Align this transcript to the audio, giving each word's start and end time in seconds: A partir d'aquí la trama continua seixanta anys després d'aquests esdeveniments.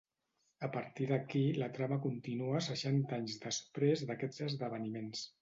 A 0.67 0.69
partir 0.77 1.09
d'aquí 1.11 1.41
la 1.63 1.67
trama 1.75 1.99
continua 2.07 2.63
seixanta 2.69 3.15
anys 3.19 3.37
després 3.45 4.05
d'aquests 4.11 4.45
esdeveniments. 4.49 5.25